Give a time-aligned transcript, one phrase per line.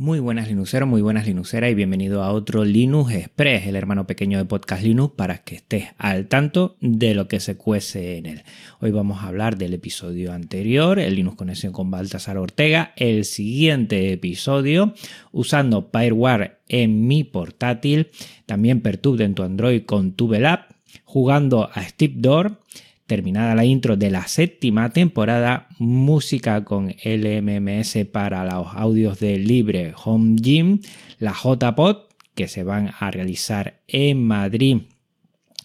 [0.00, 4.38] Muy buenas Linuxeros, muy buenas Linuxeras y bienvenido a otro Linux Express, el hermano pequeño
[4.38, 8.44] de Podcast Linux, para que estés al tanto de lo que se cuece en él.
[8.78, 14.12] Hoy vamos a hablar del episodio anterior, el Linux Conexión con Baltasar Ortega, el siguiente
[14.12, 14.94] episodio,
[15.32, 18.10] usando Fireware en mi portátil,
[18.46, 20.60] también Perturb en tu Android con TubeLab,
[21.02, 22.60] jugando a Steve Door
[23.08, 29.94] Terminada la intro de la séptima temporada, música con LMMS para los audios de Libre
[30.04, 30.80] Home Gym,
[31.18, 34.82] la JPod, que se van a realizar en Madrid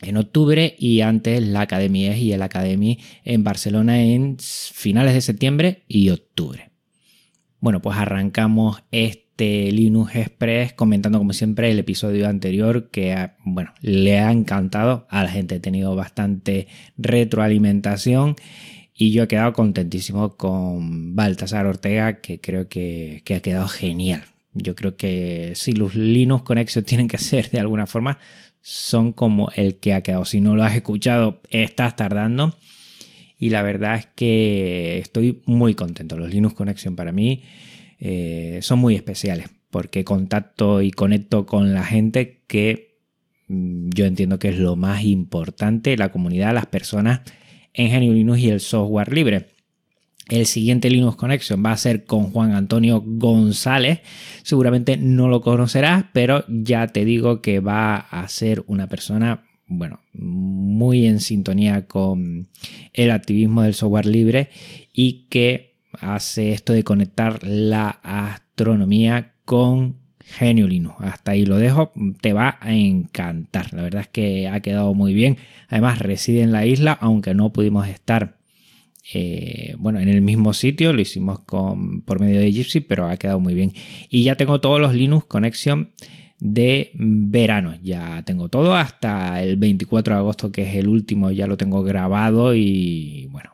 [0.02, 5.84] en octubre y antes la Academia y el Academy en Barcelona en finales de septiembre
[5.90, 6.71] y octubre.
[7.60, 9.23] Bueno, pues arrancamos este
[9.72, 15.30] Linux Express comentando como siempre el episodio anterior que bueno, le ha encantado a la
[15.30, 18.36] gente, he tenido bastante retroalimentación
[18.96, 24.24] y yo he quedado contentísimo con Baltasar Ortega que creo que, ha quedado genial.
[24.54, 28.20] Yo creo que si los Linux Connection tienen que ser de alguna forma,
[28.62, 30.26] son como el que ha quedado.
[30.26, 32.55] Si no lo has escuchado, estás tardando.
[33.40, 36.16] Y la verdad es que estoy muy contento.
[36.16, 37.44] Los Linux Connection para mí
[38.05, 42.99] eh, son muy especiales porque contacto y conecto con la gente que
[43.48, 47.21] mm, yo entiendo que es lo más importante, la comunidad, las personas
[47.73, 49.48] en GNU Linux y el software libre.
[50.27, 54.01] El siguiente Linux Connection va a ser con Juan Antonio González.
[54.43, 60.01] Seguramente no lo conocerás, pero ya te digo que va a ser una persona, bueno,
[60.12, 62.49] muy en sintonía con
[62.91, 64.50] el activismo del software libre
[64.91, 70.96] y que hace esto de conectar la astronomía con Genio Linux.
[71.00, 71.91] Hasta ahí lo dejo,
[72.22, 73.74] te va a encantar.
[73.74, 75.38] La verdad es que ha quedado muy bien.
[75.68, 78.38] Además reside en la isla, aunque no pudimos estar
[79.13, 83.18] eh, bueno, en el mismo sitio, lo hicimos con, por medio de Gypsy, pero ha
[83.18, 83.74] quedado muy bien.
[84.09, 85.91] Y ya tengo todos los Linux Connection
[86.40, 87.75] de verano.
[87.81, 91.84] Ya tengo todo hasta el 24 de agosto, que es el último, ya lo tengo
[91.84, 93.53] grabado y bueno,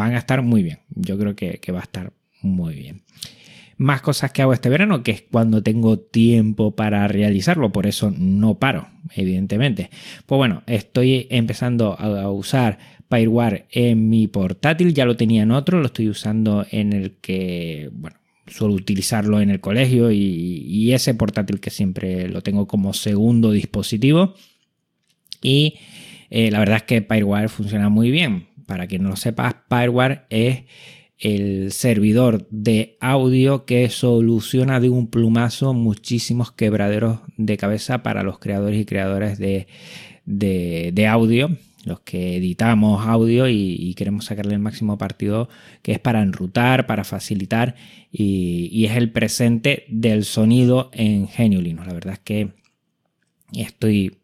[0.00, 0.78] van a estar muy bien.
[0.88, 2.12] Yo creo que, va a estar
[2.42, 3.02] muy bien.
[3.76, 8.12] Más cosas que hago este verano, que es cuando tengo tiempo para realizarlo, por eso
[8.16, 9.90] no paro, evidentemente.
[10.26, 12.78] Pues bueno, estoy empezando a usar
[13.10, 17.90] Fireware en mi portátil, ya lo tenía en otro, lo estoy usando en el que,
[17.92, 23.52] bueno, suelo utilizarlo en el colegio y, ese portátil que siempre lo tengo como segundo
[23.52, 24.34] dispositivo.
[25.40, 25.78] Y
[26.30, 28.49] eh, la verdad es que Fireware funciona muy bien.
[28.70, 30.62] Para quien no lo sepa, Fireware es
[31.18, 38.38] el servidor de audio que soluciona de un plumazo muchísimos quebraderos de cabeza para los
[38.38, 39.66] creadores y creadoras de,
[41.08, 41.50] audio,
[41.84, 45.48] los que editamos audio y, queremos sacarle el máximo partido,
[45.82, 47.74] que es para enrutar, para facilitar
[48.12, 51.84] y, es el presente del sonido en Geniulino.
[51.84, 52.52] La verdad es que
[53.52, 54.19] estoy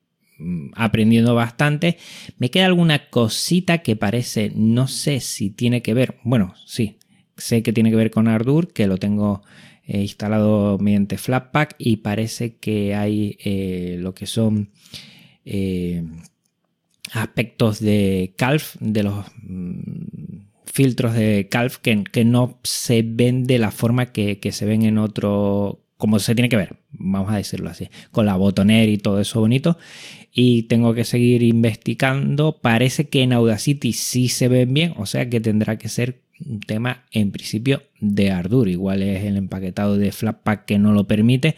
[0.74, 1.98] aprendiendo bastante.
[2.38, 6.98] Me queda alguna cosita que parece, no sé si tiene que ver, bueno, sí,
[7.36, 9.42] sé que tiene que ver con Ardour, que lo tengo
[9.86, 14.70] eh, instalado mediante Flatpak y parece que hay eh, lo que son
[15.44, 16.02] eh,
[17.12, 23.58] aspectos de Calf, de los mm, filtros de Calf que, que, no se ven de
[23.58, 27.36] la forma que, que se ven en otro como se tiene que ver, vamos a
[27.36, 29.78] decirlo así, con la botonera y todo eso bonito.
[30.32, 32.58] Y tengo que seguir investigando.
[32.60, 36.60] Parece que en Audacity sí se ven bien, o sea que tendrá que ser un
[36.60, 38.68] tema en principio de Ardour.
[38.68, 41.56] Igual es el empaquetado de Flatpak que no lo permite.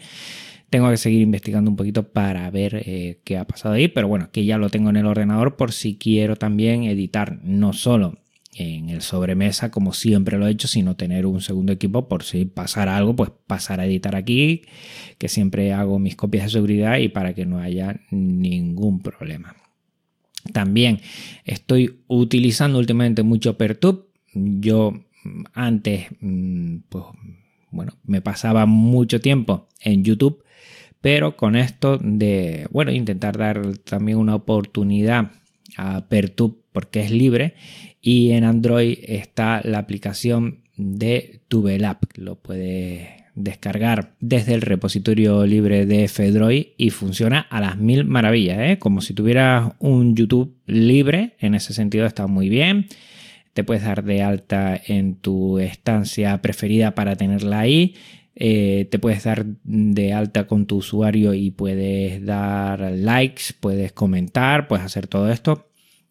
[0.69, 4.29] Tengo que seguir investigando un poquito para ver eh, qué ha pasado ahí, pero bueno,
[4.31, 8.18] que ya lo tengo en el ordenador por si quiero también editar no solo
[8.55, 12.45] en el sobremesa como siempre lo he hecho, sino tener un segundo equipo por si
[12.45, 14.63] pasara algo, pues pasar a editar aquí,
[15.17, 19.55] que siempre hago mis copias de seguridad y para que no haya ningún problema.
[20.53, 21.01] También
[21.45, 24.07] estoy utilizando últimamente mucho Pertub.
[24.33, 24.93] Yo
[25.53, 27.05] antes, mm, pues
[27.71, 30.43] bueno, me pasaba mucho tiempo en YouTube,
[31.01, 35.31] pero con esto de, bueno, intentar dar también una oportunidad
[35.77, 37.55] a Pertub porque es libre
[38.01, 41.97] y en Android está la aplicación de TubeLab.
[42.15, 48.59] Lo puedes descargar desde el repositorio libre de Fedroid y funciona a las mil maravillas,
[48.59, 48.79] ¿eh?
[48.79, 51.35] como si tuvieras un YouTube libre.
[51.39, 52.87] En ese sentido está muy bien.
[53.53, 57.95] Te puedes dar de alta en tu estancia preferida para tenerla ahí.
[58.41, 64.67] Eh, te puedes dar de alta con tu usuario y puedes dar likes, puedes comentar,
[64.67, 65.69] puedes hacer todo esto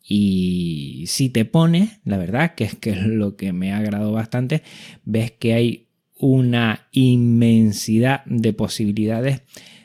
[0.08, 4.10] y si te pones, la verdad que es que es lo que me ha agradado
[4.10, 4.62] bastante,
[5.04, 5.88] ves que hay
[6.18, 9.42] una inmensidad de posibilidades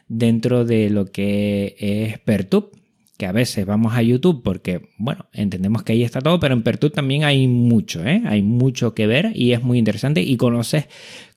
[0.07, 2.71] dentro de lo que es Pertub,
[3.17, 6.63] que a veces vamos a YouTube porque, bueno, entendemos que ahí está todo, pero en
[6.63, 8.23] Pertub también hay mucho, ¿eh?
[8.25, 10.87] hay mucho que ver y es muy interesante y conoces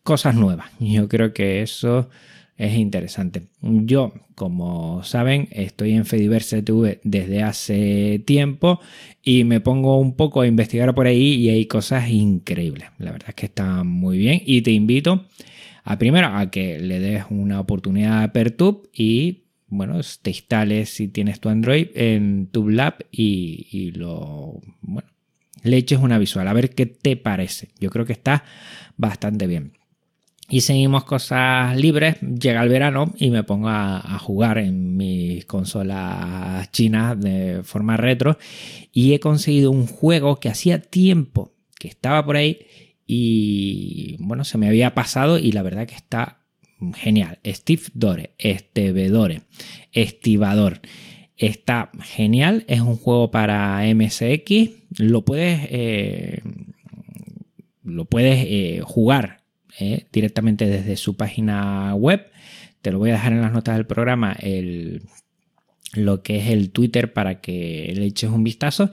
[0.07, 0.71] cosas nuevas.
[0.79, 2.09] Yo creo que eso
[2.57, 3.43] es interesante.
[3.61, 8.81] Yo, como saben, estoy en Fediverse TV desde hace tiempo
[9.23, 12.89] y me pongo un poco a investigar por ahí y hay cosas increíbles.
[12.99, 15.27] La verdad es que está muy bien y te invito
[15.83, 21.09] a primero a que le des una oportunidad a Pertub y bueno, te instales si
[21.09, 25.09] tienes tu Android en TubeLab y, y lo bueno,
[25.65, 27.71] le eches una visual a ver qué te parece.
[27.81, 28.45] Yo creo que está
[28.97, 29.73] bastante bien.
[30.49, 36.71] Y seguimos cosas libres, llega el verano y me pongo a, jugar en mis consolas
[36.71, 38.39] chinas de forma retro
[38.93, 42.59] y he conseguido un juego que hacía tiempo que estaba por ahí
[43.07, 46.45] y bueno, se me había pasado y la verdad que está
[46.95, 47.41] genial.
[47.45, 49.43] Steve Dore, Estevedore,
[49.93, 50.81] Estivador.
[51.37, 56.41] Está genial, es un juego para MSX, lo puedes, eh,
[57.83, 59.46] lo puedes eh, jugar
[59.79, 62.27] eh, directamente desde su página web.
[62.83, 65.03] Te lo voy a dejar en las notas del programa el,
[65.95, 68.91] lo que es el Twitter para que le eches un vistazo.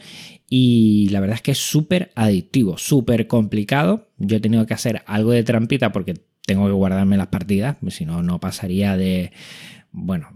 [0.49, 4.09] Y la verdad es que es súper adictivo, súper complicado.
[4.17, 6.15] Yo he tenido que hacer algo de trampita porque
[6.45, 9.31] tengo que guardarme las partidas, si no, no pasaría de,
[9.91, 10.29] bueno,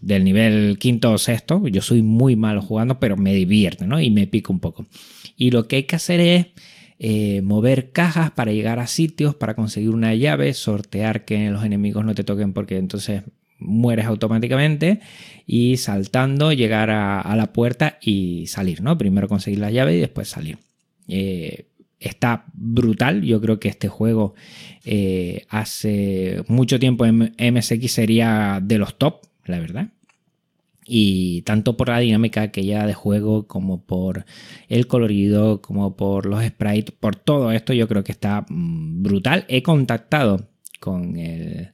[0.00, 1.66] del nivel quinto o sexto.
[1.68, 4.00] Yo soy muy malo jugando, pero me divierte, ¿no?
[4.00, 4.86] Y me pico un poco.
[5.36, 6.46] Y lo que hay que hacer es
[6.98, 12.04] eh, mover cajas para llegar a sitios, para conseguir una llave, sortear que los enemigos
[12.04, 13.22] no te toquen porque entonces
[13.58, 15.00] mueres automáticamente
[15.46, 18.98] y saltando llegar a, la puerta y salir, ¿no?
[18.98, 20.58] Primero conseguir la llave y después salir.
[21.08, 21.66] Eh,
[21.98, 24.34] está brutal, yo creo que este juego
[24.84, 29.93] eh, hace mucho tiempo en MSX sería de los top, la verdad
[30.86, 34.24] y tanto por la dinámica que ya de juego como por
[34.68, 39.44] el colorido como por los sprites por todo esto yo creo que está mm, brutal.
[39.48, 40.48] He contactado
[40.80, 41.72] con el,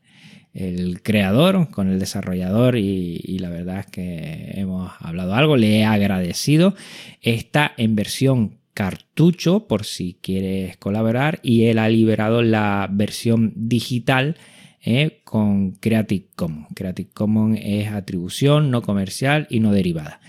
[1.03, 6.75] creador con el desarrollador y, la verdad es que hemos hablado algo le he agradecido.
[7.23, 14.37] Está en versión cartucho por si quieres colaborar y él ha liberado la versión digital
[14.83, 15.21] ¿eh?
[15.25, 16.69] con Creative Commons.
[16.75, 20.21] Creative Commons es atribución no comercial y no derivada.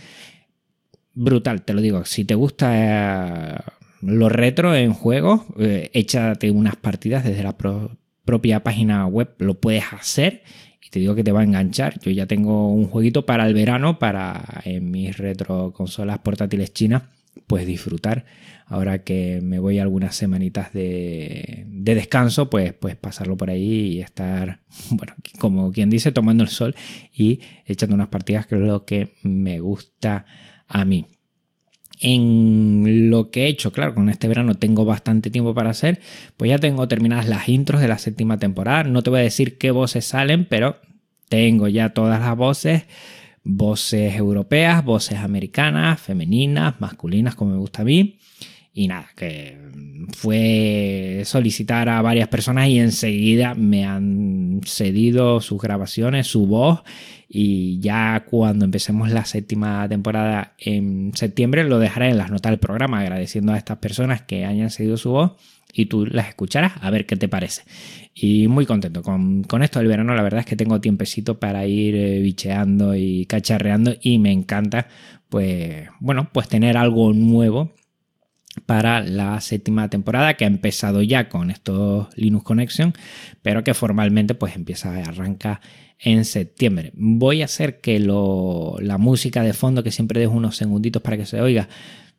[1.13, 2.05] Brutal, te lo digo.
[2.05, 3.59] Si te gusta eh,
[4.01, 9.83] lo retro en juegos, eh, échate unas partidas desde la propia página web, lo puedes
[9.91, 10.43] hacer
[10.81, 11.99] y te digo que te va a enganchar.
[11.99, 17.03] Yo ya tengo un jueguito para el verano, para en mis retro consolas portátiles chinas,
[17.47, 18.25] pues disfrutar
[18.71, 24.61] ahora que me voy algunas semanitas de, descanso, pues, pues pasarlo por ahí y estar,
[24.91, 26.75] bueno, como quien dice, tomando el sol
[27.13, 30.25] y echando unas partidas, que es lo que me gusta
[30.67, 31.05] a mí.
[32.03, 35.99] En lo que he hecho, claro, con este verano tengo bastante tiempo para hacer,
[36.35, 38.83] pues ya tengo terminadas las intros de la séptima temporada.
[38.83, 40.77] No te voy a decir qué voces salen, pero
[41.29, 42.85] tengo ya todas las voces
[43.43, 48.19] voces europeas, voces americanas, femeninas, masculinas, como me gusta a mí.
[48.73, 49.57] Y nada, que
[50.15, 56.81] fue solicitar a varias personas y enseguida me han cedido sus grabaciones, su voz.
[57.27, 62.59] Y ya cuando empecemos la séptima temporada en septiembre lo dejaré en las notas del
[62.59, 65.33] programa agradeciendo a estas personas que hayan cedido su voz
[65.73, 67.63] y tú las escucharás a ver qué te parece.
[68.13, 71.65] Y muy contento con, con esto del verano, la verdad es que tengo tiempecito para
[71.65, 74.87] ir eh, bicheando y cacharreando y me encanta
[75.29, 77.71] pues bueno, pues tener algo nuevo
[78.65, 82.93] para la séptima temporada que ha empezado ya con estos Linux Connection,
[83.41, 85.61] pero que formalmente pues empieza a arrancar
[85.99, 86.91] en septiembre.
[86.95, 91.25] Voy a hacer que la música de fondo, que siempre dejo unos segunditos para que
[91.25, 91.69] se oiga,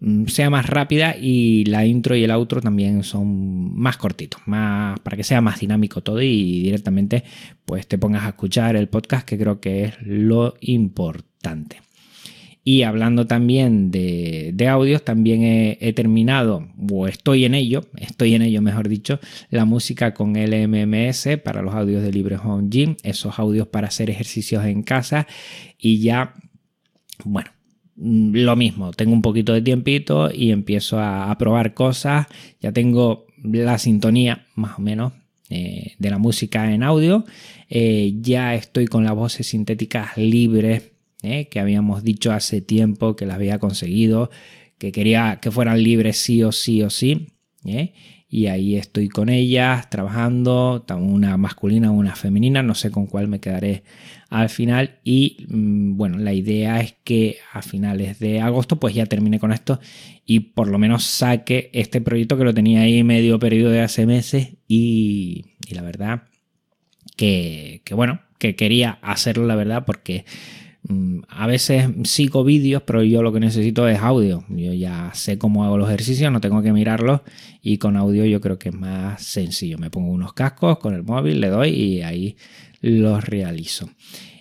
[0.00, 5.00] mm, sea más rápida y la intro y el outro también son más cortitos, más
[5.00, 7.24] para que sea más dinámico todo y directamente
[7.64, 11.80] pues te pongas a escuchar el podcast que creo que es lo importante.
[12.64, 18.62] Y hablando también de, audios, también he, terminado, o estoy en ello, estoy en ello
[18.62, 19.18] mejor dicho,
[19.50, 24.10] la música con LMMS para los audios de Libre Home Gym, esos audios para hacer
[24.10, 25.26] ejercicios en casa.
[25.76, 26.34] Y ya,
[27.24, 27.50] bueno,
[27.96, 32.26] lo mismo, tengo un poquito de tiempito y empiezo a, probar cosas,
[32.60, 35.12] ya tengo la sintonía más o menos
[35.50, 37.24] eh, de la música en audio,
[37.68, 40.91] eh, ya estoy con las voces sintéticas libres
[41.22, 41.48] ¿eh?
[41.48, 44.30] que habíamos dicho hace tiempo que las había conseguido,
[44.78, 47.28] que quería que fueran libres sí o sí o sí.
[47.64, 47.92] ¿eh?
[48.32, 53.40] y ahí estoy con ellas trabajando, una masculina, una femenina, no sé con cuál me
[53.40, 53.82] quedaré
[54.30, 59.04] al final y mm, bueno, la idea es que a finales de agosto pues ya
[59.04, 59.80] termine con esto
[60.24, 64.06] y por lo menos saque este proyecto que lo tenía ahí medio periodo de hace
[64.06, 66.22] meses y, la verdad
[67.16, 70.24] que, bueno, que quería hacerlo la verdad porque
[71.28, 74.44] a veces sigo vídeos, pero yo lo que necesito es audio.
[74.48, 77.20] Yo ya sé cómo hago los ejercicios, no tengo que mirarlos
[77.62, 79.78] y con audio yo creo que es más sencillo.
[79.78, 82.36] Me pongo unos cascos con el móvil, le doy y ahí
[82.80, 83.88] los realizo.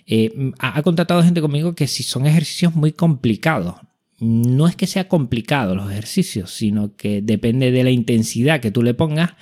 [0.06, 3.76] Eh, ha, contactado gente conmigo que si son ejercicios muy complicados,
[4.18, 8.82] no es que sea complicado los ejercicios, sino que depende de la intensidad que tú
[8.82, 9.32] le pongas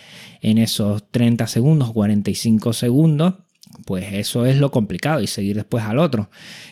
[0.42, 3.35] en esos 30 segundos, 45 segundos,
[3.90, 6.30] pues eso es lo complicado y seguir después al otro.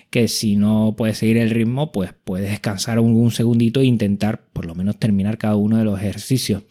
[0.09, 4.67] Que si no puedes seguir el ritmo, pues puedes descansar un, segundito e intentar por
[4.67, 6.63] lo menos terminar cada uno de los ejercicios.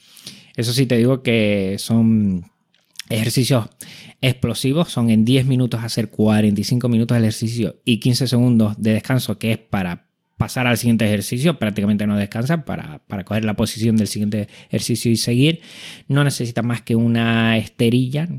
[0.56, 2.46] Eso sí te digo que son
[3.10, 3.68] ejercicios
[4.22, 9.38] explosivos, son en 10 minutos hacer 45 minutos de ejercicio y 15 segundos de descanso,
[9.38, 13.98] que es para pasar al siguiente ejercicio, prácticamente no descansa para, para coger la posición
[13.98, 15.60] del siguiente ejercicio y seguir.
[16.08, 18.30] No necesita más que una esterilla,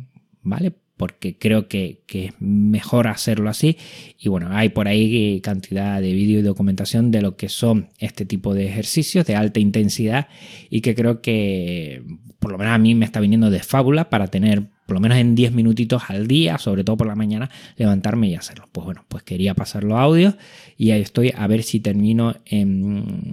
[0.41, 0.73] ¿vale?
[0.99, 3.79] Porque creo que, es mejor hacerlo así.
[4.19, 8.27] Y bueno, hay por ahí cantidad de vídeo y documentación de lo que son este
[8.27, 10.29] tipo de ejercicios de alta intensidad
[10.69, 12.03] y que creo que
[12.39, 15.19] por lo menos a mí me está viniendo de fábula para tener por lo menos
[15.19, 18.65] en 10 minutitos al día, sobre todo por la mañana, levantarme y hacerlo.
[18.73, 20.35] Pues bueno, pues quería pasarlo a audio
[20.79, 22.35] y ahí estoy a ver si termino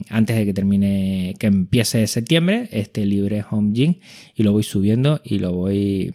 [0.09, 3.95] antes de que termine, que empiece septiembre, este libre home gym
[4.35, 6.13] y lo voy subiendo y lo voy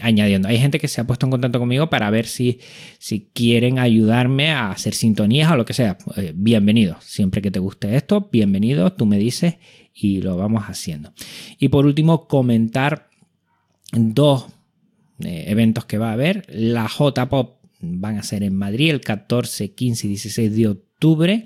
[0.00, 0.48] añadiendo.
[0.48, 2.60] Hay gente que se ha puesto en contacto conmigo para ver si,
[2.98, 5.98] si quieren ayudarme a hacer sintonías o lo que sea.
[6.16, 6.96] Eh, bienvenido.
[7.00, 8.92] Siempre que te guste esto, bienvenido.
[8.92, 9.56] Tú me dices
[9.94, 11.12] y lo vamos haciendo.
[11.58, 13.08] Y por último, comentar
[13.92, 14.46] dos
[15.20, 16.46] eh, eventos que va a haber.
[16.48, 21.44] La J-Pop van a ser en Madrid el 14, 15 y 16 de octubre.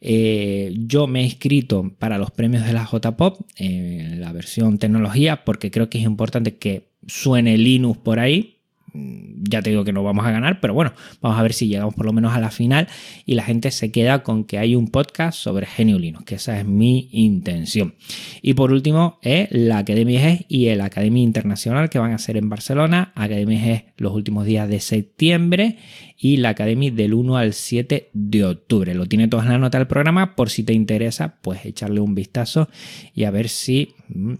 [0.00, 5.44] Eh, yo me he inscrito para los premios de la J-Pop en la versión tecnología
[5.44, 8.58] porque creo que es importante que suene Linux por ahí.
[8.94, 10.92] Mm, ya te digo que no vamos a ganar, pero bueno,
[11.22, 12.88] vamos a ver si llegamos por lo menos a la final
[13.24, 16.58] y la gente se queda con que hay un podcast sobre Genio Linux, que esa
[16.58, 17.94] es mi intención.
[18.42, 22.36] Y por último, es la Academia GES y el Academia Internacional que van a ser
[22.36, 25.78] en Barcelona, Academia GES los últimos días de septiembre
[26.18, 28.94] y la Academia del 1 al 7 de octubre.
[28.94, 32.14] Lo tiene toda en la nota del programa, por si te interesa, pues echarle un
[32.14, 32.68] vistazo
[33.14, 34.34] y a ver si mm,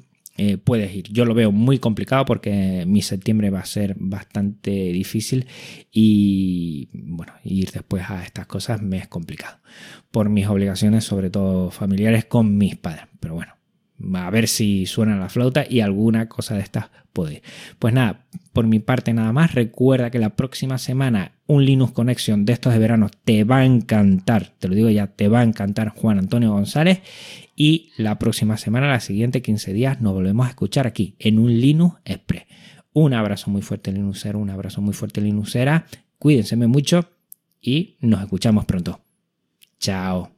[0.44, 1.08] eh, puedes ir.
[1.12, 5.46] Yo lo veo muy complicado porque mi septiembre va a ser bastante difícil
[5.92, 9.58] y bueno, ir después a estas cosas me es complicado
[10.10, 13.04] por mis obligaciones, sobre todo familiares con mis padres.
[13.20, 13.54] Pero bueno,
[14.14, 17.42] a ver si suena la flauta y alguna cosa de estas puede.
[17.78, 19.54] Pues nada, por mi parte nada más.
[19.54, 23.64] Recuerda que la próxima semana un Linux Connection de estos de verano te va a
[23.64, 24.52] encantar.
[24.58, 27.00] Te lo digo ya, te va a encantar Juan Antonio González.
[27.64, 31.60] Y la próxima semana, la siguiente 15 días, nos volvemos a escuchar aquí en un
[31.60, 32.42] Linux Express.
[32.92, 35.86] Un abrazo muy fuerte Linuxero, un abrazo muy fuerte Linuxera.
[36.18, 37.08] Cuídense mucho
[37.60, 38.98] y nos escuchamos pronto.
[39.78, 40.28] Chao.